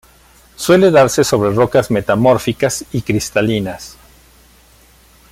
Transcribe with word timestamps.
Suele 0.55 0.89
darse 0.89 1.23
sobre 1.23 1.51
rocas 1.51 1.91
metamórficas 1.91 2.85
y 2.91 3.03
cristalinas. 3.03 3.97